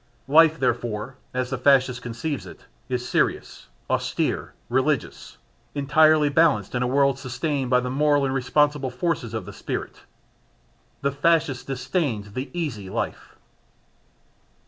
Life, 0.27 0.59
therefore, 0.59 1.17
as 1.31 1.51
the 1.51 1.59
Fascist 1.59 2.01
conceives 2.01 2.47
it, 2.47 2.65
is 2.89 3.07
serious, 3.07 3.67
austere, 3.87 4.55
religious; 4.67 5.37
entirely 5.75 6.27
balanced 6.27 6.73
in 6.73 6.81
a 6.81 6.87
world 6.87 7.19
sustained 7.19 7.69
by 7.69 7.81
the 7.81 7.91
moral 7.91 8.25
and 8.25 8.33
responsible 8.33 8.89
forces 8.89 9.35
of 9.35 9.45
the 9.45 9.53
spirit. 9.53 10.01
The 11.03 11.11
Fascist 11.11 11.67
disdains 11.67 12.33
the 12.33 12.49
"easy" 12.51 12.89
life. 12.89 13.35